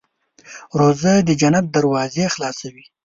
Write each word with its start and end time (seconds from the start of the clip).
روژه 0.79 1.13
د 1.27 1.29
جنت 1.41 1.65
دروازې 1.75 2.25
خلاصوي. 2.33 2.85